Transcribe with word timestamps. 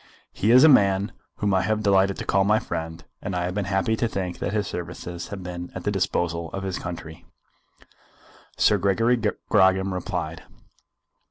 "He 0.33 0.49
is 0.49 0.63
a 0.63 0.67
man 0.67 1.11
whom 1.35 1.53
I 1.53 1.61
have 1.61 1.83
delighted 1.83 2.17
to 2.17 2.25
call 2.25 2.43
my 2.43 2.57
friend, 2.57 3.03
and 3.21 3.35
I 3.35 3.43
have 3.43 3.53
been 3.53 3.65
happy 3.65 3.95
to 3.97 4.07
think 4.07 4.39
that 4.39 4.51
his 4.51 4.65
services 4.65 5.27
have 5.27 5.43
been 5.43 5.71
at 5.75 5.83
the 5.83 5.91
disposal 5.91 6.49
of 6.53 6.63
his 6.63 6.79
country." 6.79 7.23
Sir 8.57 8.79
Gregory 8.79 9.15
Grogram 9.17 9.93
replied. 9.93 10.41